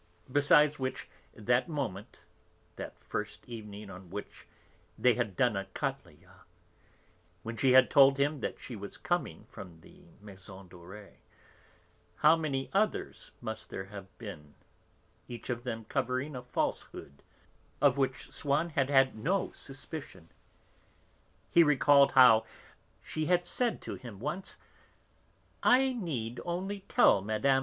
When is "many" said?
12.35-12.71